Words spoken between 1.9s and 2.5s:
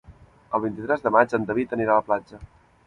a la platja.